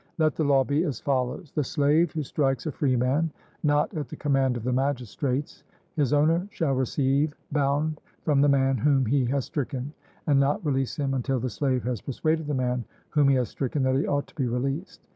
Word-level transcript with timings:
Let 0.17 0.33
the 0.33 0.43
law 0.43 0.63
be 0.63 0.83
as 0.83 0.99
follows: 0.99 1.51
The 1.51 1.63
slave 1.63 2.11
who 2.11 2.23
strikes 2.23 2.65
a 2.65 2.71
freeman, 2.71 3.31
not 3.61 3.93
at 3.93 4.07
the 4.09 4.15
command 4.15 4.57
of 4.57 4.63
the 4.63 4.73
magistrates, 4.73 5.63
his 5.95 6.11
owner 6.11 6.47
shall 6.49 6.73
receive 6.73 7.35
bound 7.51 8.01
from 8.23 8.41
the 8.41 8.49
man 8.49 8.79
whom 8.79 9.05
he 9.05 9.25
has 9.25 9.45
stricken, 9.45 9.93
and 10.25 10.39
not 10.39 10.65
release 10.65 10.95
him 10.95 11.13
until 11.13 11.39
the 11.39 11.51
slave 11.51 11.83
has 11.83 12.01
persuaded 12.01 12.47
the 12.47 12.55
man 12.55 12.83
whom 13.11 13.29
he 13.29 13.35
has 13.35 13.49
stricken 13.49 13.83
that 13.83 13.93
he 13.95 14.07
ought 14.07 14.25
to 14.25 14.33
be 14.35 14.47
released. 14.47 15.01